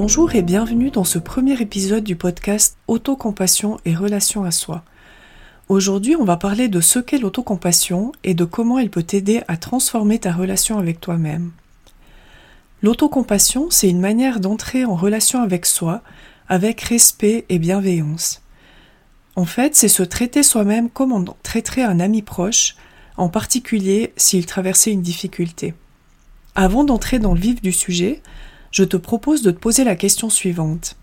Bonjour 0.00 0.36
et 0.36 0.42
bienvenue 0.42 0.92
dans 0.92 1.02
ce 1.02 1.18
premier 1.18 1.60
épisode 1.60 2.04
du 2.04 2.14
podcast 2.14 2.76
Autocompassion 2.86 3.80
et 3.84 3.96
relation 3.96 4.44
à 4.44 4.52
soi. 4.52 4.84
Aujourd'hui, 5.68 6.14
on 6.14 6.24
va 6.24 6.36
parler 6.36 6.68
de 6.68 6.80
ce 6.80 7.00
qu'est 7.00 7.18
l'autocompassion 7.18 8.12
et 8.22 8.34
de 8.34 8.44
comment 8.44 8.78
elle 8.78 8.90
peut 8.90 9.02
t'aider 9.02 9.42
à 9.48 9.56
transformer 9.56 10.20
ta 10.20 10.32
relation 10.32 10.78
avec 10.78 11.00
toi-même. 11.00 11.50
L'autocompassion, 12.80 13.70
c'est 13.70 13.90
une 13.90 13.98
manière 13.98 14.38
d'entrer 14.38 14.84
en 14.84 14.94
relation 14.94 15.42
avec 15.42 15.66
soi 15.66 16.02
avec 16.48 16.80
respect 16.82 17.44
et 17.48 17.58
bienveillance. 17.58 18.40
En 19.34 19.46
fait, 19.46 19.74
c'est 19.74 19.88
se 19.88 20.04
traiter 20.04 20.44
soi-même 20.44 20.90
comme 20.90 21.10
on 21.10 21.24
traiterait 21.42 21.82
un 21.82 21.98
ami 21.98 22.22
proche, 22.22 22.76
en 23.16 23.28
particulier 23.28 24.12
s'il 24.16 24.46
traversait 24.46 24.92
une 24.92 25.02
difficulté. 25.02 25.74
Avant 26.54 26.84
d'entrer 26.84 27.18
dans 27.18 27.34
le 27.34 27.40
vif 27.40 27.60
du 27.60 27.72
sujet, 27.72 28.22
je 28.70 28.84
te 28.84 28.96
propose 28.96 29.42
de 29.42 29.50
te 29.50 29.58
poser 29.58 29.84
la 29.84 29.96
question 29.96 30.30
suivante. 30.30 30.96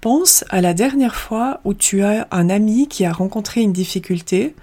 Pense 0.00 0.44
à 0.50 0.60
la 0.60 0.74
dernière 0.74 1.14
fois 1.14 1.60
où 1.64 1.74
tu 1.74 2.02
as 2.02 2.26
un 2.30 2.50
ami 2.50 2.88
qui 2.88 3.04
a 3.04 3.12
rencontré 3.12 3.62
une 3.62 3.72
difficulté 3.72 4.54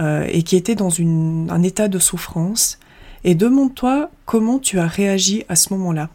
euh, 0.00 0.26
et 0.28 0.42
qui 0.42 0.56
était 0.56 0.74
dans 0.74 0.90
un 1.00 1.62
état 1.62 1.88
de 1.88 1.98
souffrance 1.98 2.78
et 3.22 3.34
demande-toi 3.34 4.10
comment 4.26 4.58
tu 4.58 4.78
as 4.78 4.86
réagi 4.86 5.44
à 5.48 5.56
ce 5.56 5.72
moment-là. 5.74 6.10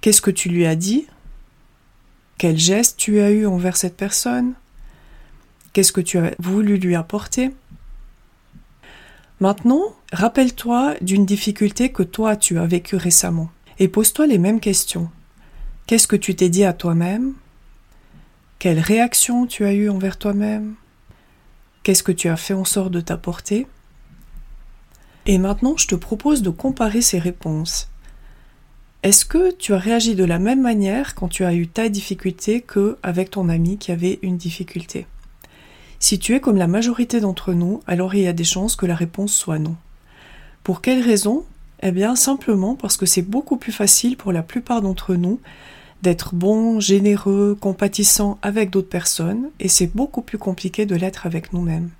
Qu'est-ce 0.00 0.22
que 0.22 0.30
tu 0.30 0.48
lui 0.48 0.66
as 0.66 0.76
dit? 0.76 1.06
Quel 2.38 2.56
geste 2.56 2.96
tu 2.96 3.20
as 3.20 3.30
eu 3.30 3.46
envers 3.46 3.76
cette 3.76 3.96
personne? 3.96 4.54
Qu'est-ce 5.72 5.92
que 5.92 6.00
tu 6.00 6.18
as 6.18 6.30
voulu 6.38 6.76
lui 6.76 6.94
apporter? 6.94 7.50
Maintenant, 9.40 9.82
rappelle-toi 10.12 10.94
d'une 11.00 11.26
difficulté 11.26 11.90
que 11.90 12.02
toi 12.02 12.36
tu 12.36 12.58
as 12.58 12.66
vécue 12.66 12.96
récemment 12.96 13.50
et 13.78 13.88
pose-toi 13.88 14.26
les 14.26 14.38
mêmes 14.38 14.60
questions. 14.60 15.10
Qu'est-ce 15.86 16.08
que 16.08 16.16
tu 16.16 16.34
t'es 16.34 16.48
dit 16.48 16.64
à 16.64 16.72
toi-même? 16.72 17.34
Quelle 18.58 18.80
réaction 18.80 19.46
tu 19.46 19.64
as 19.64 19.72
eue 19.72 19.88
envers 19.88 20.18
toi-même? 20.18 20.74
Qu'est-ce 21.82 22.02
que 22.02 22.12
tu 22.12 22.28
as 22.28 22.36
fait 22.36 22.54
en 22.54 22.64
sorte 22.64 22.90
de 22.90 23.00
t'apporter? 23.00 23.66
Et 25.26 25.38
maintenant, 25.38 25.76
je 25.76 25.86
te 25.86 25.94
propose 25.94 26.42
de 26.42 26.50
comparer 26.50 27.02
ces 27.02 27.18
réponses. 27.18 27.88
Est-ce 29.02 29.24
que 29.24 29.54
tu 29.54 29.74
as 29.74 29.78
réagi 29.78 30.16
de 30.16 30.24
la 30.24 30.40
même 30.40 30.60
manière 30.60 31.14
quand 31.14 31.28
tu 31.28 31.44
as 31.44 31.54
eu 31.54 31.68
ta 31.68 31.88
difficulté 31.88 32.62
que 32.62 32.98
avec 33.02 33.30
ton 33.30 33.48
ami 33.48 33.78
qui 33.78 33.92
avait 33.92 34.18
une 34.22 34.36
difficulté? 34.36 35.06
Si 36.00 36.18
tu 36.18 36.34
es 36.34 36.40
comme 36.40 36.56
la 36.56 36.66
majorité 36.66 37.20
d'entre 37.20 37.52
nous, 37.52 37.80
alors 37.86 38.14
il 38.14 38.22
y 38.22 38.26
a 38.26 38.32
des 38.32 38.44
chances 38.44 38.74
que 38.74 38.86
la 38.86 38.94
réponse 38.94 39.32
soit 39.32 39.58
non. 39.58 39.76
Pour 40.64 40.80
quelle 40.80 41.02
raison? 41.02 41.44
Eh 41.82 41.92
bien, 41.92 42.16
simplement 42.16 42.74
parce 42.74 42.96
que 42.96 43.06
c'est 43.06 43.22
beaucoup 43.22 43.56
plus 43.56 43.72
facile 43.72 44.16
pour 44.16 44.32
la 44.32 44.42
plupart 44.42 44.82
d'entre 44.82 45.14
nous 45.14 45.40
d'être 46.02 46.34
bon, 46.34 46.80
généreux, 46.80 47.56
compatissant 47.60 48.38
avec 48.42 48.70
d'autres 48.70 48.88
personnes, 48.88 49.50
et 49.58 49.68
c'est 49.68 49.88
beaucoup 49.88 50.22
plus 50.22 50.38
compliqué 50.38 50.86
de 50.86 50.94
l'être 50.94 51.26
avec 51.26 51.52
nous-mêmes. 51.52 51.90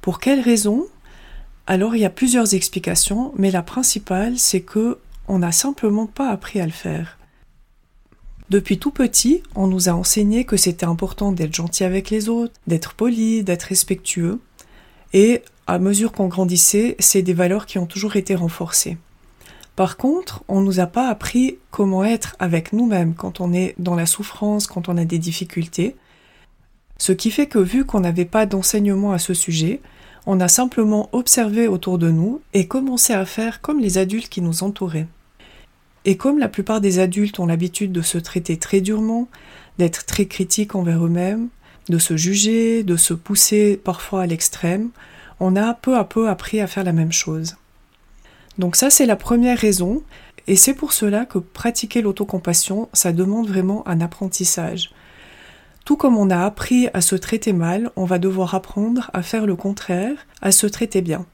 Pour 0.00 0.18
quelles 0.18 0.40
raisons 0.40 0.86
Alors, 1.66 1.96
il 1.96 2.00
y 2.00 2.04
a 2.04 2.10
plusieurs 2.10 2.54
explications, 2.54 3.32
mais 3.36 3.50
la 3.50 3.62
principale, 3.62 4.38
c'est 4.38 4.60
que 4.60 4.98
on 5.28 5.38
n'a 5.38 5.52
simplement 5.52 6.06
pas 6.06 6.28
appris 6.28 6.60
à 6.60 6.66
le 6.66 6.72
faire. 6.72 7.18
Depuis 8.50 8.78
tout 8.78 8.90
petit, 8.90 9.42
on 9.54 9.66
nous 9.66 9.88
a 9.88 9.92
enseigné 9.92 10.44
que 10.44 10.58
c'était 10.58 10.84
important 10.84 11.32
d'être 11.32 11.54
gentil 11.54 11.84
avec 11.84 12.10
les 12.10 12.28
autres, 12.28 12.52
d'être 12.66 12.92
poli, 12.92 13.44
d'être 13.44 13.62
respectueux, 13.62 14.40
et 15.14 15.42
à 15.66 15.78
mesure 15.78 16.12
qu'on 16.12 16.28
grandissait, 16.28 16.96
c'est 16.98 17.22
des 17.22 17.32
valeurs 17.32 17.66
qui 17.66 17.78
ont 17.78 17.86
toujours 17.86 18.16
été 18.16 18.34
renforcées. 18.34 18.98
Par 19.76 19.96
contre, 19.96 20.44
on 20.48 20.60
ne 20.60 20.66
nous 20.66 20.80
a 20.80 20.86
pas 20.86 21.08
appris 21.08 21.58
comment 21.70 22.04
être 22.04 22.36
avec 22.38 22.72
nous-mêmes 22.72 23.14
quand 23.14 23.40
on 23.40 23.52
est 23.52 23.74
dans 23.78 23.94
la 23.94 24.06
souffrance, 24.06 24.66
quand 24.66 24.88
on 24.88 24.98
a 24.98 25.04
des 25.04 25.18
difficultés. 25.18 25.96
Ce 26.98 27.12
qui 27.12 27.30
fait 27.30 27.46
que 27.46 27.58
vu 27.58 27.84
qu'on 27.84 28.00
n'avait 28.00 28.26
pas 28.26 28.46
d'enseignement 28.46 29.12
à 29.12 29.18
ce 29.18 29.34
sujet, 29.34 29.80
on 30.26 30.40
a 30.40 30.48
simplement 30.48 31.08
observé 31.12 31.66
autour 31.66 31.98
de 31.98 32.10
nous 32.10 32.40
et 32.52 32.68
commencé 32.68 33.12
à 33.12 33.24
faire 33.24 33.60
comme 33.60 33.80
les 33.80 33.98
adultes 33.98 34.28
qui 34.28 34.42
nous 34.42 34.62
entouraient. 34.62 35.08
Et 36.04 36.16
comme 36.16 36.38
la 36.38 36.48
plupart 36.48 36.80
des 36.80 36.98
adultes 36.98 37.38
ont 37.38 37.46
l'habitude 37.46 37.92
de 37.92 38.02
se 38.02 38.18
traiter 38.18 38.56
très 38.56 38.80
durement, 38.80 39.28
d'être 39.78 40.04
très 40.04 40.26
critiques 40.26 40.74
envers 40.74 41.04
eux-mêmes, 41.04 41.48
de 41.88 41.98
se 41.98 42.16
juger, 42.16 42.82
de 42.82 42.96
se 42.96 43.14
pousser 43.14 43.80
parfois 43.82 44.22
à 44.22 44.26
l'extrême, 44.26 44.90
on 45.40 45.56
a 45.56 45.74
peu 45.74 45.96
à 45.96 46.04
peu 46.04 46.28
appris 46.28 46.60
à 46.60 46.66
faire 46.66 46.84
la 46.84 46.92
même 46.92 47.12
chose. 47.12 47.56
Donc 48.58 48.76
ça 48.76 48.90
c'est 48.90 49.06
la 49.06 49.16
première 49.16 49.58
raison, 49.58 50.02
et 50.46 50.56
c'est 50.56 50.74
pour 50.74 50.92
cela 50.92 51.24
que 51.24 51.38
pratiquer 51.38 52.02
l'autocompassion, 52.02 52.88
ça 52.92 53.12
demande 53.12 53.48
vraiment 53.48 53.86
un 53.88 54.00
apprentissage. 54.00 54.90
Tout 55.84 55.96
comme 55.96 56.16
on 56.16 56.30
a 56.30 56.44
appris 56.44 56.88
à 56.94 57.00
se 57.00 57.16
traiter 57.16 57.52
mal, 57.52 57.90
on 57.96 58.04
va 58.04 58.18
devoir 58.18 58.54
apprendre 58.54 59.10
à 59.12 59.22
faire 59.22 59.46
le 59.46 59.56
contraire, 59.56 60.26
à 60.40 60.52
se 60.52 60.66
traiter 60.66 61.00
bien. 61.00 61.26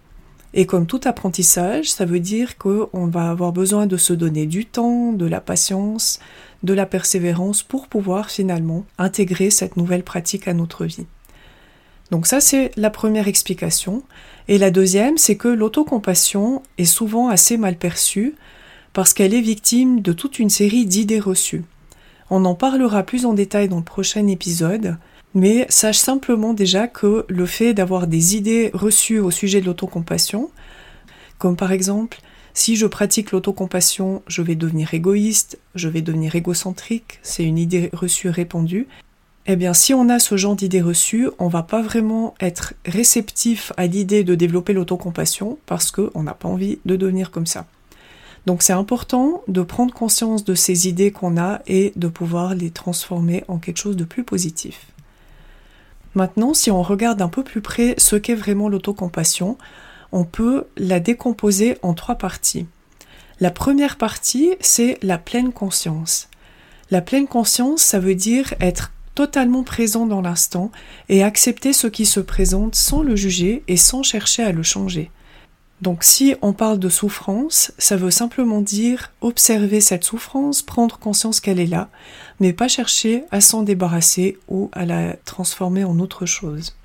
Et 0.54 0.64
comme 0.64 0.86
tout 0.86 1.00
apprentissage, 1.04 1.90
ça 1.90 2.06
veut 2.06 2.20
dire 2.20 2.56
qu'on 2.56 3.06
va 3.06 3.30
avoir 3.30 3.52
besoin 3.52 3.86
de 3.86 3.98
se 3.98 4.14
donner 4.14 4.46
du 4.46 4.64
temps, 4.64 5.12
de 5.12 5.26
la 5.26 5.42
patience, 5.42 6.20
de 6.62 6.72
la 6.72 6.86
persévérance 6.86 7.62
pour 7.62 7.88
pouvoir 7.88 8.30
finalement 8.30 8.84
intégrer 8.96 9.50
cette 9.50 9.76
nouvelle 9.76 10.02
pratique 10.02 10.48
à 10.48 10.54
notre 10.54 10.86
vie. 10.86 11.06
Donc 12.10 12.26
ça, 12.26 12.41
c'est 12.41 12.70
la 12.76 12.91
première 12.91 13.28
explication. 13.28 14.02
Et 14.48 14.58
la 14.58 14.70
deuxième, 14.70 15.19
c'est 15.19 15.36
que 15.36 15.48
l'autocompassion 15.48 16.62
est 16.78 16.84
souvent 16.84 17.28
assez 17.28 17.56
mal 17.56 17.76
perçue 17.76 18.34
parce 18.92 19.12
qu'elle 19.12 19.34
est 19.34 19.41
victime 19.41 20.00
de 20.00 20.12
toute 20.12 20.38
une 20.38 20.50
série 20.50 20.86
d'idées 20.86 21.20
reçues. 21.20 21.64
On 22.30 22.44
en 22.44 22.54
parlera 22.54 23.02
plus 23.02 23.26
en 23.26 23.34
détail 23.34 23.69
dans 23.69 23.78
le 23.78 23.84
prochain 23.84 24.26
épisode, 24.26 24.96
mais 25.34 25.66
sache 25.69 25.98
simplement 25.98 26.54
déjà 26.54 26.88
que 26.88 27.24
le 27.28 27.46
fait 27.46 27.74
d'avoir 27.74 28.06
des 28.06 28.36
idées 28.36 28.70
reçues 28.72 29.19
au 29.19 29.30
sujet 29.30 29.60
de 29.60 29.66
l'autocompassion, 29.66 30.50
comme 31.38 31.56
par 31.56 31.72
exemple 31.72 32.19
si 32.54 32.75
je 32.75 32.86
pratique 32.86 33.30
l'autocompassion, 33.30 34.22
je 34.26 34.42
vais 34.42 34.56
devenir 34.56 34.92
égoïste, 34.92 35.60
je 35.76 35.88
vais 35.88 36.02
devenir 36.02 36.34
égocentrique, 36.34 37.20
c'est 37.22 37.44
une 37.44 37.56
idée 37.56 37.88
reçue 37.92 38.30
répandue, 38.30 38.88
eh 39.50 39.56
bien, 39.56 39.72
si 39.72 39.94
on 39.94 40.10
a 40.10 40.19
ce 40.19 40.36
genre 40.36 40.54
d'idées 40.54 40.82
reçues, 40.82 41.31
on 41.38 41.48
va 41.48 41.62
pas 41.62 41.81
vraiment 41.81 42.34
être 42.38 42.75
réceptif 42.84 43.72
à 43.78 43.86
l'idée 43.86 44.22
de 44.22 44.34
développer 44.34 44.75
l'autocompassion 44.75 45.59
parce 45.64 45.91
qu'on 45.91 46.22
n'a 46.22 46.34
pas 46.34 46.48
envie 46.48 46.81
de 46.84 46.97
devenir 46.97 47.31
comme 47.31 47.47
ça. 47.47 47.64
Donc 48.44 48.62
c'est 48.62 48.75
important 48.75 49.42
de 49.48 49.62
prendre 49.62 49.94
conscience 49.94 50.44
de 50.44 50.54
ces 50.54 50.87
idées 50.87 51.12
qu'on 51.12 51.38
a 51.38 51.62
et 51.66 51.94
de 51.97 52.08
pouvoir 52.08 52.54
les 52.54 52.70
transformer 52.70 53.42
en 53.48 53.56
quelque 53.56 53.78
chose 53.78 53.97
de 53.97 54.04
plus 54.04 54.22
positif. 54.22 54.87
Maintenant, 56.14 56.53
si 56.53 56.70
on 56.70 56.82
regarde 56.82 57.22
un 57.22 57.28
peu 57.28 57.42
plus 57.42 57.62
près 57.62 57.94
ce 57.97 58.16
qu'est 58.16 58.34
vraiment 58.34 58.69
l'autocompassion, 58.69 59.56
on 60.12 60.25
peut 60.25 60.66
la 60.76 61.00
décomposer 61.00 61.78
en 61.81 61.94
trois 61.94 62.16
parties. 62.16 62.66
La 63.41 63.50
première 63.50 63.97
partie, 63.97 64.50
c'est 64.60 64.98
la 65.00 65.16
pleine 65.16 65.53
conscience. 65.53 66.28
La 66.91 67.00
pleine 67.00 67.28
conscience, 67.28 67.81
ça 67.81 67.99
veut 67.99 68.14
dire 68.14 68.52
être 68.61 68.93
totalement 69.19 69.65
présent 69.65 70.06
dans 70.06 70.20
l'instant 70.20 70.70
et 71.09 71.25
accepter 71.25 71.73
ce 71.73 71.88
qui 71.88 72.06
se 72.06 72.20
présente 72.20 72.76
sans 72.76 73.03
le 73.03 73.17
juger 73.17 73.65
et 73.67 73.76
sans 73.76 74.05
chercher 74.05 74.44
à 74.44 74.53
le 74.53 74.62
changer. 74.62 75.11
Donc 75.82 76.05
si 76.05 76.37
on 76.41 76.53
parle 76.53 76.79
de 76.79 76.88
souffrance, 76.88 77.73
ça 77.79 77.97
veut 77.97 78.12
simplement 78.12 78.61
dire 78.61 79.11
observer 79.20 79.81
cette 79.81 80.05
souffrance, 80.05 80.62
prendre 80.62 81.00
conscience 81.00 81.41
qu'elle 81.41 81.59
est 81.59 81.67
là, 81.67 81.88
mais 82.38 82.53
pas 82.53 82.69
chercher 82.69 83.25
à 83.32 83.41
s'en 83.41 83.65
débarrasser 83.65 84.38
ou 84.47 84.70
à 84.73 84.87
la 84.87 85.17
transformer 85.25 85.82
en 85.82 85.99
autre 85.99 86.25
chose. 86.25 86.76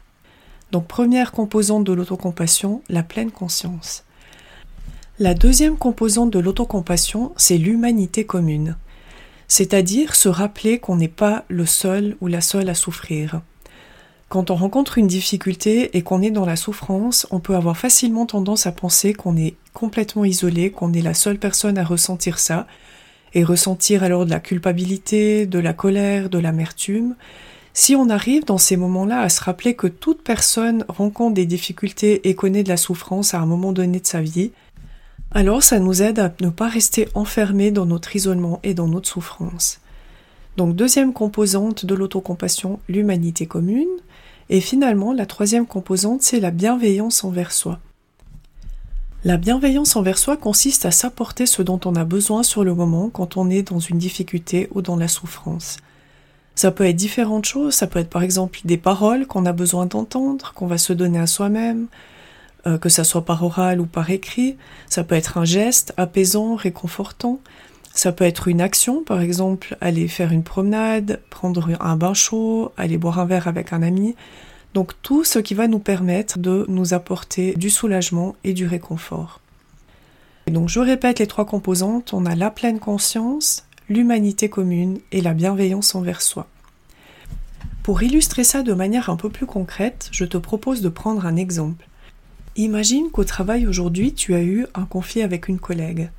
Donc 0.71 0.87
première 0.87 1.33
composante 1.33 1.83
de 1.83 1.93
l'autocompassion, 1.93 2.81
la 2.89 3.03
pleine 3.03 3.29
conscience. 3.29 4.05
La 5.19 5.35
deuxième 5.35 5.77
composante 5.77 6.31
de 6.31 6.39
l'autocompassion, 6.39 7.31
c'est 7.37 7.59
l'humanité 7.59 8.25
commune 8.25 8.75
c'est-à-dire 9.47 10.15
se 10.15 10.29
rappeler 10.29 10.79
qu'on 10.79 10.95
n'est 10.95 11.07
pas 11.07 11.45
le 11.47 11.65
seul 11.65 12.15
ou 12.21 12.27
la 12.27 12.41
seule 12.41 12.69
à 12.69 12.75
souffrir. 12.75 13.41
Quand 14.29 14.49
on 14.49 14.55
rencontre 14.55 14.97
une 14.97 15.07
difficulté 15.07 15.95
et 15.95 16.01
qu'on 16.01 16.21
est 16.21 16.31
dans 16.31 16.45
la 16.45 16.55
souffrance, 16.55 17.27
on 17.29 17.39
peut 17.39 17.55
avoir 17.55 17.77
facilement 17.77 18.25
tendance 18.25 18.65
à 18.65 18.71
penser 18.71 19.13
qu'on 19.13 19.37
est 19.37 19.55
complètement 19.73 20.25
isolé, 20.25 20.71
qu'on 20.71 20.93
est 20.93 21.01
la 21.01 21.13
seule 21.13 21.37
personne 21.37 21.77
à 21.77 21.83
ressentir 21.83 22.39
ça, 22.39 22.65
et 23.35 23.43
ressentir 23.43 24.03
alors 24.03 24.25
de 24.25 24.31
la 24.31 24.39
culpabilité, 24.39 25.45
de 25.45 25.59
la 25.59 25.73
colère, 25.73 26.29
de 26.29 26.39
l'amertume, 26.39 27.15
si 27.75 27.95
on 27.95 28.09
arrive 28.09 28.45
dans 28.45 28.59
ces 28.59 28.77
moments-là 28.77 29.21
à 29.21 29.29
se 29.29 29.43
rappeler 29.43 29.75
que 29.75 29.87
toute 29.87 30.21
personne 30.21 30.85
rencontre 30.87 31.33
des 31.33 31.47
difficultés 31.47 32.27
et 32.29 32.35
connaît 32.35 32.63
de 32.63 32.69
la 32.69 32.77
souffrance 32.77 33.33
à 33.33 33.39
un 33.39 33.47
moment 33.47 33.71
donné 33.71 33.99
de 33.99 34.05
sa 34.05 34.21
vie, 34.21 34.51
alors 35.33 35.63
ça 35.63 35.79
nous 35.79 36.01
aide 36.01 36.19
à 36.19 36.31
ne 36.41 36.49
pas 36.49 36.67
rester 36.67 37.07
enfermés 37.15 37.71
dans 37.71 37.85
notre 37.85 38.15
isolement 38.15 38.59
et 38.63 38.73
dans 38.73 38.87
notre 38.87 39.09
souffrance. 39.09 39.79
Donc 40.57 40.75
deuxième 40.75 41.13
composante 41.13 41.85
de 41.85 41.95
l'autocompassion, 41.95 42.79
l'humanité 42.87 43.47
commune. 43.47 43.87
Et 44.49 44.61
finalement, 44.61 45.13
la 45.13 45.25
troisième 45.25 45.65
composante, 45.65 46.21
c'est 46.21 46.39
la 46.39 46.51
bienveillance 46.51 47.23
envers 47.23 47.51
soi. 47.51 47.79
La 49.23 49.37
bienveillance 49.37 49.95
envers 49.95 50.17
soi 50.17 50.35
consiste 50.35 50.85
à 50.85 50.91
s'apporter 50.91 51.45
ce 51.45 51.61
dont 51.61 51.79
on 51.85 51.95
a 51.95 52.03
besoin 52.03 52.43
sur 52.43 52.63
le 52.63 52.75
moment 52.75 53.09
quand 53.09 53.37
on 53.37 53.49
est 53.49 53.63
dans 53.63 53.79
une 53.79 53.97
difficulté 53.97 54.67
ou 54.75 54.81
dans 54.81 54.97
la 54.97 55.07
souffrance. 55.07 55.77
Ça 56.55 56.71
peut 56.71 56.85
être 56.85 56.95
différentes 56.95 57.45
choses, 57.45 57.73
ça 57.73 57.87
peut 57.87 57.99
être 57.99 58.09
par 58.09 58.21
exemple 58.21 58.59
des 58.65 58.77
paroles 58.77 59.25
qu'on 59.25 59.45
a 59.45 59.53
besoin 59.53 59.85
d'entendre, 59.85 60.53
qu'on 60.53 60.67
va 60.67 60.77
se 60.77 60.93
donner 60.93 61.19
à 61.19 61.25
soi-même, 61.25 61.87
euh, 62.65 62.77
que 62.77 62.89
ça 62.89 63.03
soit 63.03 63.25
par 63.25 63.43
oral 63.43 63.79
ou 63.79 63.85
par 63.85 64.09
écrit, 64.09 64.57
ça 64.87 65.03
peut 65.03 65.15
être 65.15 65.37
un 65.37 65.45
geste 65.45 65.93
apaisant, 65.97 66.55
réconfortant, 66.55 67.39
ça 67.93 68.11
peut 68.11 68.23
être 68.23 68.47
une 68.47 68.61
action, 68.61 69.03
par 69.03 69.21
exemple 69.21 69.77
aller 69.79 70.07
faire 70.07 70.31
une 70.31 70.43
promenade, 70.43 71.19
prendre 71.29 71.69
un 71.79 71.95
bain 71.95 72.13
chaud, 72.13 72.71
aller 72.75 72.97
boire 72.97 73.19
un 73.19 73.25
verre 73.25 73.47
avec 73.47 73.71
un 73.71 73.83
ami. 73.83 74.15
Donc 74.73 74.93
tout 75.03 75.23
ce 75.23 75.37
qui 75.37 75.53
va 75.53 75.67
nous 75.67 75.79
permettre 75.79 76.39
de 76.39 76.65
nous 76.67 76.95
apporter 76.95 77.53
du 77.53 77.69
soulagement 77.69 78.35
et 78.43 78.53
du 78.53 78.65
réconfort. 78.65 79.39
donc 80.47 80.69
je 80.69 80.79
répète 80.79 81.19
les 81.19 81.27
trois 81.27 81.45
composantes, 81.45 82.13
on 82.13 82.25
a 82.25 82.33
la 82.35 82.49
pleine 82.49 82.79
conscience, 82.79 83.65
l'humanité 83.89 84.49
commune 84.49 84.99
et 85.11 85.21
la 85.21 85.33
bienveillance 85.33 85.93
envers 85.93 86.21
soi. 86.21 86.47
Pour 87.83 88.01
illustrer 88.01 88.43
ça 88.43 88.63
de 88.63 88.73
manière 88.73 89.09
un 89.09 89.17
peu 89.17 89.29
plus 89.29 89.45
concrète, 89.45 90.09
je 90.11 90.25
te 90.25 90.37
propose 90.37 90.81
de 90.81 90.89
prendre 90.89 91.25
un 91.25 91.35
exemple. 91.35 91.87
Imagine 92.55 93.09
qu'au 93.09 93.23
travail 93.23 93.65
aujourd'hui 93.65 94.13
tu 94.13 94.35
as 94.35 94.43
eu 94.43 94.67
un 94.75 94.85
conflit 94.85 95.23
avec 95.23 95.47
une 95.47 95.59
collègue. 95.59 96.11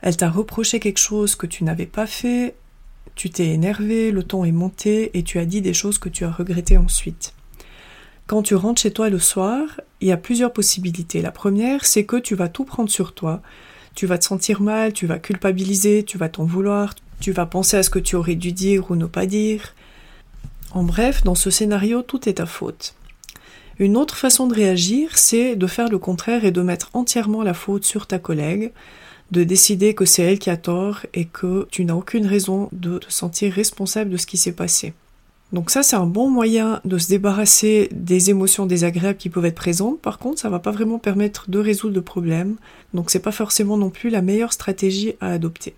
Elle 0.00 0.16
t'a 0.16 0.30
reproché 0.30 0.80
quelque 0.80 0.98
chose 0.98 1.34
que 1.34 1.46
tu 1.46 1.62
n'avais 1.64 1.86
pas 1.86 2.06
fait, 2.06 2.54
tu 3.14 3.28
t'es 3.28 3.48
énervé, 3.48 4.10
le 4.10 4.22
ton 4.22 4.44
est 4.44 4.52
monté 4.52 5.10
et 5.18 5.22
tu 5.22 5.38
as 5.38 5.44
dit 5.44 5.60
des 5.60 5.74
choses 5.74 5.98
que 5.98 6.08
tu 6.08 6.24
as 6.24 6.30
regrettées 6.30 6.78
ensuite. 6.78 7.34
Quand 8.26 8.42
tu 8.42 8.54
rentres 8.54 8.80
chez 8.80 8.92
toi 8.92 9.10
le 9.10 9.18
soir, 9.18 9.80
il 10.00 10.08
y 10.08 10.12
a 10.12 10.16
plusieurs 10.16 10.52
possibilités. 10.52 11.20
La 11.20 11.32
première, 11.32 11.84
c'est 11.84 12.04
que 12.04 12.16
tu 12.16 12.34
vas 12.34 12.48
tout 12.48 12.64
prendre 12.64 12.90
sur 12.90 13.12
toi. 13.12 13.42
Tu 13.94 14.06
vas 14.06 14.18
te 14.18 14.24
sentir 14.24 14.60
mal, 14.60 14.92
tu 14.92 15.06
vas 15.06 15.18
culpabiliser, 15.18 16.04
tu 16.04 16.16
vas 16.16 16.28
t'en 16.28 16.44
vouloir, 16.44 16.94
tu 17.20 17.32
vas 17.32 17.46
penser 17.46 17.76
à 17.76 17.82
ce 17.82 17.90
que 17.90 17.98
tu 17.98 18.16
aurais 18.16 18.36
dû 18.36 18.52
dire 18.52 18.90
ou 18.90 18.96
ne 18.96 19.06
pas 19.06 19.26
dire. 19.26 19.74
En 20.70 20.84
bref, 20.84 21.24
dans 21.24 21.34
ce 21.34 21.50
scénario, 21.50 22.02
tout 22.02 22.28
est 22.28 22.34
ta 22.34 22.46
faute. 22.46 22.94
Une 23.78 23.96
autre 23.96 24.16
façon 24.16 24.48
de 24.48 24.54
réagir, 24.54 25.16
c'est 25.16 25.54
de 25.54 25.66
faire 25.68 25.88
le 25.88 25.98
contraire 25.98 26.44
et 26.44 26.50
de 26.50 26.62
mettre 26.62 26.90
entièrement 26.94 27.42
la 27.42 27.54
faute 27.54 27.84
sur 27.84 28.08
ta 28.08 28.18
collègue, 28.18 28.72
de 29.30 29.44
décider 29.44 29.94
que 29.94 30.04
c'est 30.04 30.22
elle 30.22 30.40
qui 30.40 30.50
a 30.50 30.56
tort 30.56 31.06
et 31.14 31.26
que 31.26 31.68
tu 31.70 31.84
n'as 31.84 31.94
aucune 31.94 32.26
raison 32.26 32.68
de 32.72 32.98
te 32.98 33.12
sentir 33.12 33.52
responsable 33.52 34.10
de 34.10 34.16
ce 34.16 34.26
qui 34.26 34.36
s'est 34.36 34.52
passé. 34.52 34.94
Donc 35.52 35.70
ça, 35.70 35.84
c'est 35.84 35.96
un 35.96 36.06
bon 36.06 36.28
moyen 36.28 36.80
de 36.84 36.98
se 36.98 37.08
débarrasser 37.08 37.88
des 37.92 38.30
émotions 38.30 38.66
désagréables 38.66 39.16
qui 39.16 39.30
peuvent 39.30 39.44
être 39.44 39.54
présentes. 39.54 40.00
Par 40.00 40.18
contre, 40.18 40.40
ça 40.40 40.50
va 40.50 40.58
pas 40.58 40.72
vraiment 40.72 40.98
permettre 40.98 41.48
de 41.48 41.58
résoudre 41.60 41.94
le 41.94 42.02
problème. 42.02 42.56
Donc 42.94 43.10
c'est 43.10 43.20
pas 43.20 43.32
forcément 43.32 43.76
non 43.76 43.90
plus 43.90 44.10
la 44.10 44.22
meilleure 44.22 44.52
stratégie 44.52 45.14
à 45.20 45.30
adopter. 45.30 45.74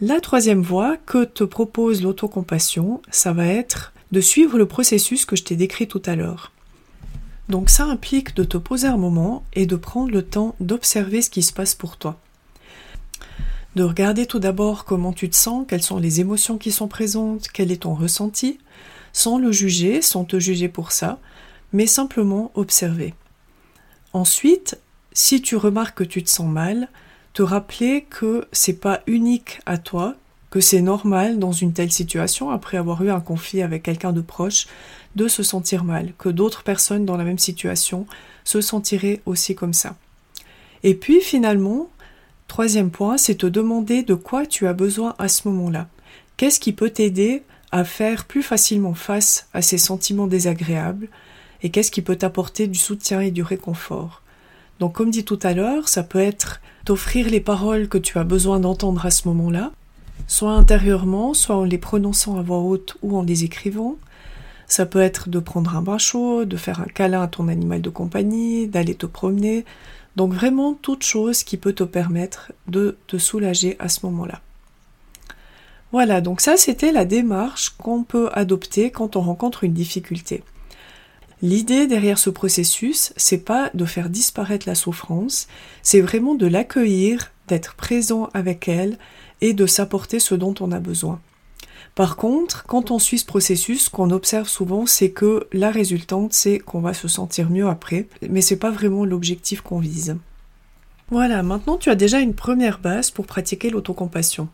La 0.00 0.20
troisième 0.20 0.62
voie 0.62 0.96
que 0.96 1.24
te 1.24 1.42
propose 1.42 2.02
l'autocompassion, 2.02 3.02
ça 3.10 3.32
va 3.32 3.46
être 3.46 3.92
de 4.12 4.20
suivre 4.20 4.56
le 4.56 4.66
processus 4.66 5.24
que 5.24 5.36
je 5.36 5.42
t'ai 5.42 5.56
décrit 5.56 5.88
tout 5.88 6.02
à 6.06 6.14
l'heure. 6.14 6.52
Donc 7.48 7.70
ça 7.70 7.84
implique 7.84 8.34
de 8.36 8.44
te 8.44 8.56
poser 8.56 8.88
un 8.88 8.96
moment 8.96 9.44
et 9.54 9.66
de 9.66 9.76
prendre 9.76 10.10
le 10.10 10.22
temps 10.22 10.54
d'observer 10.60 11.22
ce 11.22 11.30
qui 11.30 11.42
se 11.42 11.52
passe 11.52 11.74
pour 11.74 11.96
toi 11.96 12.18
de 13.78 13.84
regarder 13.84 14.26
tout 14.26 14.40
d'abord 14.40 14.84
comment 14.84 15.12
tu 15.12 15.30
te 15.30 15.36
sens, 15.36 15.64
quelles 15.68 15.84
sont 15.84 15.98
les 15.98 16.20
émotions 16.20 16.58
qui 16.58 16.72
sont 16.72 16.88
présentes, 16.88 17.46
quel 17.52 17.70
est 17.70 17.82
ton 17.82 17.94
ressenti, 17.94 18.58
sans 19.12 19.38
le 19.38 19.52
juger, 19.52 20.02
sans 20.02 20.24
te 20.24 20.40
juger 20.40 20.68
pour 20.68 20.90
ça, 20.90 21.20
mais 21.72 21.86
simplement 21.86 22.50
observer. 22.56 23.14
Ensuite, 24.12 24.80
si 25.12 25.42
tu 25.42 25.54
remarques 25.54 25.98
que 25.98 26.04
tu 26.04 26.24
te 26.24 26.28
sens 26.28 26.50
mal, 26.50 26.88
te 27.34 27.42
rappeler 27.42 28.06
que 28.10 28.48
c'est 28.50 28.80
pas 28.80 29.00
unique 29.06 29.60
à 29.64 29.78
toi, 29.78 30.16
que 30.50 30.60
c'est 30.60 30.80
normal 30.80 31.38
dans 31.38 31.52
une 31.52 31.72
telle 31.72 31.92
situation, 31.92 32.50
après 32.50 32.78
avoir 32.78 33.02
eu 33.04 33.10
un 33.10 33.20
conflit 33.20 33.62
avec 33.62 33.84
quelqu'un 33.84 34.12
de 34.12 34.22
proche, 34.22 34.66
de 35.18 35.28
se 35.28 35.42
sentir 35.42 35.84
mal, 35.84 36.14
que 36.16 36.30
d'autres 36.30 36.62
personnes 36.62 37.04
dans 37.04 37.18
la 37.18 37.24
même 37.24 37.38
situation 37.38 38.06
se 38.44 38.62
sentiraient 38.62 39.20
aussi 39.26 39.54
comme 39.54 39.74
ça. 39.74 39.96
Et 40.82 40.94
puis 40.94 41.20
finalement, 41.20 41.90
Troisième 42.48 42.90
point, 42.90 43.18
c'est 43.18 43.36
te 43.36 43.46
demander 43.46 44.02
de 44.02 44.14
quoi 44.14 44.46
tu 44.46 44.66
as 44.66 44.72
besoin 44.72 45.14
à 45.18 45.28
ce 45.28 45.46
moment-là. 45.48 45.86
Qu'est-ce 46.38 46.58
qui 46.58 46.72
peut 46.72 46.90
t'aider 46.90 47.42
à 47.70 47.84
faire 47.84 48.24
plus 48.24 48.42
facilement 48.42 48.94
face 48.94 49.48
à 49.52 49.60
ces 49.60 49.78
sentiments 49.78 50.26
désagréables 50.26 51.08
et 51.62 51.70
qu'est-ce 51.70 51.90
qui 51.90 52.02
peut 52.02 52.16
t'apporter 52.16 52.66
du 52.66 52.78
soutien 52.78 53.20
et 53.20 53.30
du 53.30 53.42
réconfort? 53.42 54.22
Donc 54.80 54.94
comme 54.94 55.10
dit 55.10 55.24
tout 55.24 55.38
à 55.42 55.52
l'heure, 55.52 55.88
ça 55.88 56.02
peut 56.02 56.18
être 56.20 56.60
t'offrir 56.84 57.28
les 57.28 57.40
paroles 57.40 57.88
que 57.88 57.98
tu 57.98 58.18
as 58.18 58.24
besoin 58.24 58.60
d'entendre 58.60 59.04
à 59.04 59.10
ce 59.10 59.28
moment-là, 59.28 59.70
soit 60.26 60.52
intérieurement, 60.52 61.34
soit 61.34 61.56
en 61.56 61.64
les 61.64 61.78
prononçant 61.78 62.38
à 62.38 62.42
voix 62.42 62.60
haute 62.60 62.96
ou 63.02 63.16
en 63.16 63.22
les 63.22 63.44
écrivant. 63.44 63.96
Ça 64.68 64.86
peut 64.86 65.00
être 65.00 65.28
de 65.28 65.38
prendre 65.38 65.74
un 65.74 65.82
bain 65.82 65.98
chaud, 65.98 66.44
de 66.44 66.56
faire 66.56 66.80
un 66.80 66.84
câlin 66.86 67.22
à 67.22 67.26
ton 67.26 67.48
animal 67.48 67.82
de 67.82 67.90
compagnie, 67.90 68.68
d'aller 68.68 68.94
te 68.94 69.06
promener, 69.06 69.64
donc 70.14 70.32
vraiment 70.32 70.74
toute 70.74 71.02
chose 71.02 71.42
qui 71.42 71.56
peut 71.56 71.72
te 71.72 71.84
permettre 71.84 72.52
de 72.66 72.96
te 73.06 73.16
soulager 73.16 73.76
à 73.78 73.88
ce 73.88 74.04
moment-là. 74.06 74.40
Voilà, 75.90 76.20
donc 76.20 76.42
ça 76.42 76.58
c'était 76.58 76.92
la 76.92 77.06
démarche 77.06 77.70
qu'on 77.70 78.04
peut 78.04 78.28
adopter 78.34 78.90
quand 78.90 79.16
on 79.16 79.22
rencontre 79.22 79.64
une 79.64 79.72
difficulté. 79.72 80.44
L'idée 81.40 81.86
derrière 81.86 82.18
ce 82.18 82.30
processus, 82.30 83.12
c'est 83.16 83.44
pas 83.44 83.70
de 83.72 83.84
faire 83.84 84.10
disparaître 84.10 84.68
la 84.68 84.74
souffrance, 84.74 85.46
c'est 85.82 86.00
vraiment 86.00 86.34
de 86.34 86.46
l'accueillir, 86.46 87.30
d'être 87.46 87.74
présent 87.74 88.28
avec 88.34 88.68
elle 88.68 88.98
et 89.40 89.54
de 89.54 89.66
s'apporter 89.66 90.18
ce 90.18 90.34
dont 90.34 90.54
on 90.60 90.72
a 90.72 90.80
besoin. 90.80 91.20
Par 91.94 92.16
contre, 92.16 92.64
quand 92.66 92.90
on 92.90 92.98
suit 92.98 93.18
ce 93.18 93.24
processus, 93.24 93.86
ce 93.86 93.90
qu'on 93.90 94.10
observe 94.10 94.48
souvent, 94.48 94.86
c'est 94.86 95.10
que 95.10 95.46
la 95.52 95.70
résultante, 95.70 96.32
c'est 96.32 96.58
qu'on 96.58 96.80
va 96.80 96.94
se 96.94 97.08
sentir 97.08 97.50
mieux 97.50 97.66
après, 97.66 98.06
mais 98.28 98.40
c'est 98.40 98.58
pas 98.58 98.70
vraiment 98.70 99.04
l'objectif 99.04 99.62
qu'on 99.62 99.80
vise. 99.80 100.16
Voilà, 101.10 101.42
maintenant 101.42 101.78
tu 101.78 101.90
as 101.90 101.94
déjà 101.94 102.20
une 102.20 102.34
première 102.34 102.78
base 102.78 103.10
pour 103.10 103.26
pratiquer 103.26 103.70
l'autocompassion. 103.70 104.48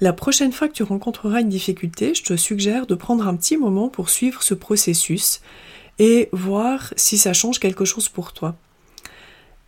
La 0.00 0.12
prochaine 0.12 0.52
fois 0.52 0.68
que 0.68 0.74
tu 0.74 0.84
rencontreras 0.84 1.40
une 1.40 1.48
difficulté, 1.48 2.14
je 2.14 2.22
te 2.22 2.36
suggère 2.36 2.86
de 2.86 2.94
prendre 2.94 3.26
un 3.26 3.34
petit 3.34 3.56
moment 3.56 3.88
pour 3.88 4.10
suivre 4.10 4.42
ce 4.42 4.54
processus 4.54 5.40
et 5.98 6.28
voir 6.32 6.92
si 6.96 7.18
ça 7.18 7.32
change 7.32 7.58
quelque 7.58 7.84
chose 7.84 8.08
pour 8.08 8.32
toi. 8.32 8.54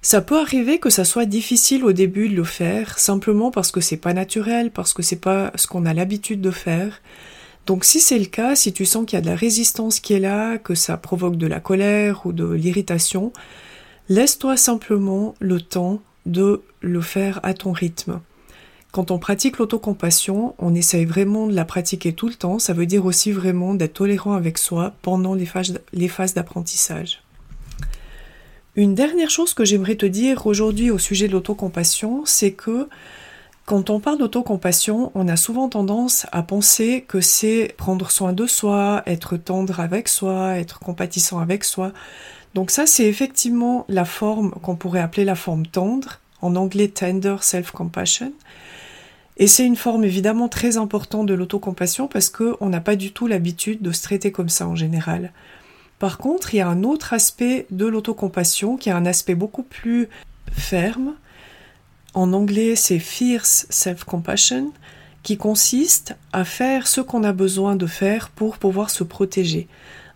Ça 0.02 0.22
peut 0.22 0.40
arriver 0.40 0.78
que 0.78 0.88
ça 0.88 1.04
soit 1.04 1.26
difficile 1.26 1.84
au 1.84 1.92
début 1.92 2.30
de 2.30 2.34
le 2.34 2.44
faire, 2.44 2.98
simplement 2.98 3.50
parce 3.50 3.70
que 3.70 3.82
c'est 3.82 3.98
pas 3.98 4.14
naturel, 4.14 4.70
parce 4.70 4.94
que 4.94 5.02
c'est 5.02 5.20
pas 5.20 5.52
ce 5.56 5.66
qu'on 5.66 5.84
a 5.84 5.92
l'habitude 5.92 6.40
de 6.40 6.50
faire. 6.50 7.02
Donc 7.66 7.84
si 7.84 8.00
c'est 8.00 8.18
le 8.18 8.24
cas, 8.24 8.56
si 8.56 8.72
tu 8.72 8.86
sens 8.86 9.04
qu'il 9.04 9.18
y 9.18 9.18
a 9.18 9.20
de 9.20 9.28
la 9.28 9.36
résistance 9.36 10.00
qui 10.00 10.14
est 10.14 10.20
là, 10.20 10.56
que 10.56 10.74
ça 10.74 10.96
provoque 10.96 11.36
de 11.36 11.46
la 11.46 11.60
colère 11.60 12.24
ou 12.24 12.32
de 12.32 12.50
l'irritation, 12.50 13.32
laisse-toi 14.08 14.56
simplement 14.56 15.34
le 15.38 15.60
temps 15.60 16.00
de 16.24 16.62
le 16.80 17.00
faire 17.02 17.38
à 17.42 17.52
ton 17.52 17.72
rythme. 17.72 18.20
Quand 18.92 19.10
on 19.10 19.18
pratique 19.18 19.58
l'autocompassion, 19.58 20.54
on 20.58 20.74
essaye 20.74 21.04
vraiment 21.04 21.46
de 21.46 21.54
la 21.54 21.66
pratiquer 21.66 22.14
tout 22.14 22.26
le 22.26 22.34
temps, 22.34 22.58
ça 22.58 22.72
veut 22.72 22.86
dire 22.86 23.04
aussi 23.04 23.32
vraiment 23.32 23.74
d'être 23.74 23.92
tolérant 23.92 24.32
avec 24.32 24.56
soi 24.56 24.94
pendant 25.02 25.34
les 25.34 25.44
phases 26.08 26.34
d'apprentissage. 26.34 27.22
Une 28.76 28.94
dernière 28.94 29.30
chose 29.30 29.52
que 29.52 29.64
j'aimerais 29.64 29.96
te 29.96 30.06
dire 30.06 30.46
aujourd'hui 30.46 30.92
au 30.92 30.98
sujet 30.98 31.26
de 31.26 31.32
l'autocompassion, 31.32 32.22
c'est 32.24 32.52
que 32.52 32.88
quand 33.66 33.90
on 33.90 33.98
parle 33.98 34.18
d'autocompassion, 34.18 35.10
on 35.16 35.26
a 35.26 35.36
souvent 35.36 35.68
tendance 35.68 36.26
à 36.30 36.44
penser 36.44 37.04
que 37.06 37.20
c'est 37.20 37.74
prendre 37.76 38.12
soin 38.12 38.32
de 38.32 38.46
soi, 38.46 39.02
être 39.06 39.36
tendre 39.36 39.80
avec 39.80 40.06
soi, 40.06 40.56
être 40.56 40.78
compatissant 40.78 41.40
avec 41.40 41.64
soi. 41.64 41.92
Donc 42.54 42.70
ça, 42.70 42.86
c'est 42.86 43.06
effectivement 43.06 43.84
la 43.88 44.04
forme 44.04 44.52
qu'on 44.62 44.76
pourrait 44.76 45.00
appeler 45.00 45.24
la 45.24 45.34
forme 45.34 45.66
tendre, 45.66 46.20
en 46.40 46.54
anglais 46.54 46.88
tender 46.88 47.36
self-compassion. 47.40 48.32
Et 49.36 49.48
c'est 49.48 49.66
une 49.66 49.76
forme 49.76 50.04
évidemment 50.04 50.48
très 50.48 50.76
importante 50.76 51.26
de 51.26 51.34
l'autocompassion 51.34 52.06
parce 52.06 52.28
qu'on 52.28 52.68
n'a 52.68 52.80
pas 52.80 52.94
du 52.94 53.12
tout 53.12 53.26
l'habitude 53.26 53.82
de 53.82 53.90
se 53.90 54.02
traiter 54.02 54.30
comme 54.30 54.48
ça 54.48 54.68
en 54.68 54.76
général. 54.76 55.32
Par 56.00 56.16
contre, 56.16 56.54
il 56.54 56.56
y 56.56 56.60
a 56.60 56.68
un 56.68 56.82
autre 56.82 57.12
aspect 57.12 57.66
de 57.70 57.84
l'autocompassion 57.84 58.78
qui 58.78 58.88
est 58.88 58.92
un 58.92 59.04
aspect 59.04 59.36
beaucoup 59.36 59.62
plus 59.62 60.08
ferme, 60.50 61.14
En 62.14 62.32
anglais, 62.32 62.74
c'est 62.74 62.98
fierce 62.98 63.66
self-compassion, 63.70 64.72
qui 65.22 65.36
consiste 65.36 66.16
à 66.32 66.44
faire 66.44 66.88
ce 66.88 67.00
qu'on 67.00 67.22
a 67.22 67.32
besoin 67.32 67.76
de 67.76 67.86
faire 67.86 68.30
pour 68.30 68.56
pouvoir 68.56 68.90
se 68.90 69.04
protéger. 69.04 69.68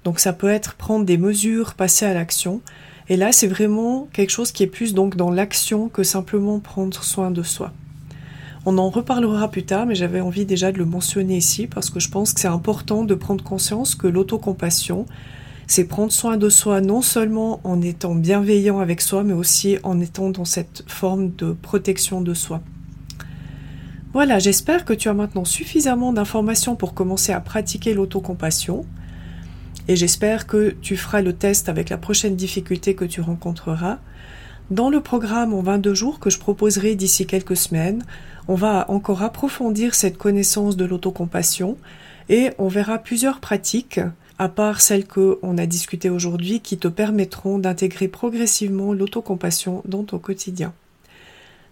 Donc 0.03 0.19
ça 0.19 0.33
peut 0.33 0.49
être 0.49 0.75
prendre 0.75 1.05
des 1.05 1.19
mesures, 1.19 1.75
passer 1.75 2.07
à 2.07 2.14
l'action. 2.14 2.62
Et 3.09 3.17
là, 3.17 3.31
c'est 3.31 3.47
vraiment 3.47 4.09
quelque 4.12 4.31
chose 4.31 4.50
qui 4.50 4.62
est 4.62 4.67
plus 4.67 4.95
donc 4.95 5.14
dans 5.14 5.31
l'action 5.31 5.88
que 5.88 6.03
simplement 6.03 6.59
prendre 6.59 7.05
soin 7.05 7.31
de 7.31 7.43
soi. 7.43 7.73
On 8.67 8.79
en 8.79 8.88
reparlera 8.88 9.49
plus 9.50 9.64
tard, 9.64 9.85
mais 9.85 9.95
j'avais 9.95 10.23
envie 10.23 10.47
déjà 10.47 10.73
de 10.73 10.79
le 10.79 10.87
mentionner 10.87 11.37
ici 11.37 11.67
parce 11.67 11.91
que 11.91 12.00
je 12.00 12.09
pense 12.09 12.33
que 12.33 12.41
c'est 12.41 12.49
important 12.49 13.05
de 13.05 13.14
prendre 13.14 13.45
conscience 13.45 13.95
que 13.95 14.07
l'autocompassion, 14.07 15.07
c'est 15.66 15.85
prendre 15.85 16.12
soin 16.12 16.37
de 16.37 16.49
soi 16.49 16.80
non 16.80 17.02
seulement 17.02 17.61
en 17.64 17.80
étant 17.80 18.14
bienveillant 18.14 18.80
avec 18.80 19.00
soi, 19.00 19.25
mais 19.25 19.33
aussi 19.33 19.78
en 19.83 20.00
étant 20.00 20.30
dans 20.30 20.44
cette 20.44 20.85
forme 20.87 21.33
de 21.35 21.52
protection 21.52 22.21
de 22.21 22.35
soi. 22.35 22.62
Voilà, 24.12 24.38
j'espère 24.38 24.85
que 24.85 24.92
tu 24.92 25.09
as 25.09 25.14
maintenant 25.14 25.44
suffisamment 25.44 26.12
d'informations 26.12 26.76
pour 26.76 26.94
commencer 26.94 27.33
à 27.33 27.40
pratiquer 27.40 27.94
l'autocompassion. 27.94 28.87
Et 29.88 29.97
j'espère 29.97 30.47
que 30.47 30.76
tu 30.80 30.97
feras 30.97 31.21
le 31.21 31.33
test 31.33 31.68
avec 31.68 31.90
la 31.90 31.99
prochaine 31.99 32.37
difficulté 32.37 32.94
que 32.94 33.04
tu 33.04 33.21
rencontreras. 33.21 33.99
Dans 34.71 34.88
le 34.88 35.00
programme 35.00 35.52
en 35.52 35.62
22 35.62 35.94
jours 35.94 36.21
que 36.21 36.30
je 36.30 36.38
proposerai 36.38 36.94
d'ici 36.94 37.26
quelques 37.26 37.56
semaines, 37.56 38.04
on 38.49 38.54
va 38.54 38.88
encore 38.88 39.23
approfondir 39.23 39.94
cette 39.94 40.16
connaissance 40.16 40.76
de 40.76 40.85
l'autocompassion 40.85 41.76
et 42.28 42.50
on 42.59 42.68
verra 42.68 42.99
plusieurs 42.99 43.40
pratiques, 43.40 44.00
à 44.38 44.49
part 44.49 44.81
celles 44.81 45.07
qu'on 45.07 45.59
a 45.59 45.67
discutées 45.67 46.11
aujourd'hui, 46.11 46.61
qui 46.61 46.79
te 46.79 46.88
permettront 46.88 47.59
d'intégrer 47.59 48.09
progressivement 48.09 48.93
l'autocompassion 48.93 49.83
dans 49.85 50.05
ton 50.05 50.19
quotidien. 50.19 50.73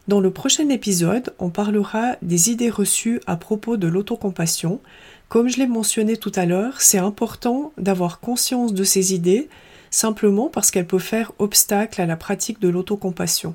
Dans 0.09 0.21
le 0.21 0.33
prochain 0.33 0.69
épisode, 0.69 1.33
on 1.39 1.51
parlera 1.51 2.17
des 2.23 2.51
idées 2.51 2.71
reçues 2.71 3.21
à 3.27 3.37
propos 3.37 3.77
de 3.77 3.87
l'autocompassion. 3.87 4.81
Comme 5.29 5.49
je 5.49 5.59
l'ai 5.59 5.67
mentionné 5.67 6.17
tout 6.17 6.33
à 6.35 6.45
l'heure, 6.45 6.81
c'est 6.81 6.99
important 6.99 7.73
d'avoir 7.79 8.19
conscience 8.19 8.75
de 8.75 8.85
ces 8.85 9.15
idées 9.15 9.49
simplement 9.91 10.49
parce 10.49 10.71
qu'elles 10.71 10.87
peuvent 10.87 11.01
faire 11.01 11.33
obstacle 11.39 12.01
à 12.01 12.07
la 12.07 12.17
pratique 12.17 12.61
de 12.61 12.69
l'autocompassion. 12.69 13.55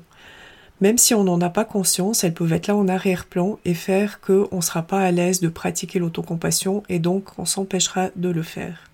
Même 0.80 0.96
si 0.96 1.12
on 1.12 1.24
n'en 1.24 1.40
a 1.40 1.50
pas 1.50 1.64
conscience, 1.64 2.24
elles 2.24 2.34
peuvent 2.34 2.52
être 2.52 2.68
là 2.68 2.76
en 2.76 2.88
arrière-plan 2.88 3.58
et 3.64 3.74
faire 3.74 4.20
qu'on 4.20 4.48
ne 4.52 4.60
sera 4.60 4.82
pas 4.82 5.00
à 5.00 5.10
l'aise 5.10 5.40
de 5.40 5.48
pratiquer 5.48 5.98
l'autocompassion 5.98 6.82
et 6.88 6.98
donc 6.98 7.38
on 7.38 7.44
s'empêchera 7.44 8.10
de 8.16 8.28
le 8.28 8.42
faire. 8.42 8.88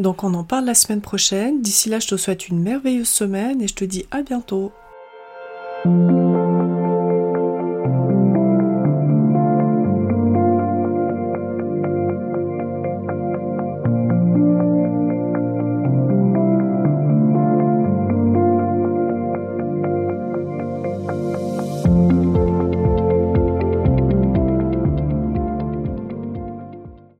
Donc 0.00 0.24
on 0.24 0.32
en 0.32 0.44
parle 0.44 0.64
la 0.64 0.74
semaine 0.74 1.02
prochaine. 1.02 1.60
D'ici 1.60 1.90
là, 1.90 1.98
je 1.98 2.08
te 2.08 2.16
souhaite 2.16 2.48
une 2.48 2.60
merveilleuse 2.60 3.08
semaine 3.08 3.60
et 3.60 3.68
je 3.68 3.74
te 3.74 3.84
dis 3.84 4.06
à 4.10 4.22
bientôt. 4.22 4.72